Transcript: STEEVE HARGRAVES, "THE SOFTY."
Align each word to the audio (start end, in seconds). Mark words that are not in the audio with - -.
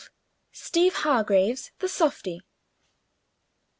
STEEVE 0.51 0.95
HARGRAVES, 0.95 1.73
"THE 1.77 1.87
SOFTY." 1.87 2.41